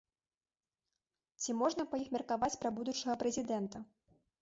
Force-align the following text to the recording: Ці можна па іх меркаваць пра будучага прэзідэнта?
Ці 1.45 1.51
можна 1.61 1.87
па 1.93 2.01
іх 2.07 2.11
меркаваць 2.17 2.53
пра 2.65 2.69
будучага 2.81 3.13
прэзідэнта? 3.25 3.89